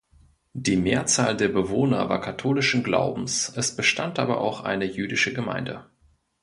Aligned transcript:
Die 0.55 0.77
Mehrzahl 0.77 1.37
der 1.37 1.49
Bewohner 1.49 2.09
war 2.09 2.19
katholischen 2.21 2.81
Glaubens, 2.81 3.53
es 3.55 3.75
bestand 3.75 4.17
aber 4.17 4.41
auch 4.41 4.61
eine 4.61 4.85
jüdische 4.85 5.31
Gemeinde. 5.31 5.91